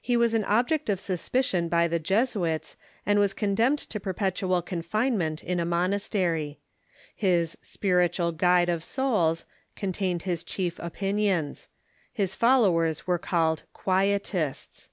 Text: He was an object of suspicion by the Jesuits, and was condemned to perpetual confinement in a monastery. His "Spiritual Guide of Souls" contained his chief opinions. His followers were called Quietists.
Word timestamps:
He 0.00 0.16
was 0.16 0.32
an 0.32 0.44
object 0.46 0.88
of 0.88 0.98
suspicion 0.98 1.68
by 1.68 1.88
the 1.88 1.98
Jesuits, 1.98 2.78
and 3.04 3.18
was 3.18 3.34
condemned 3.34 3.78
to 3.90 4.00
perpetual 4.00 4.62
confinement 4.62 5.44
in 5.44 5.60
a 5.60 5.66
monastery. 5.66 6.58
His 7.14 7.58
"Spiritual 7.60 8.32
Guide 8.32 8.70
of 8.70 8.82
Souls" 8.82 9.44
contained 9.76 10.22
his 10.22 10.42
chief 10.42 10.78
opinions. 10.78 11.68
His 12.14 12.34
followers 12.34 13.06
were 13.06 13.18
called 13.18 13.64
Quietists. 13.74 14.88